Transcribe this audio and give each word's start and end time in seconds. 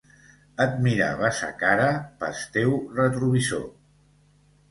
Et 0.63 0.77
mirava 0.87 1.29
sa 1.39 1.49
cara 1.59 1.91
pes 2.23 2.41
teu 2.57 2.73
retrovisor. 3.01 3.65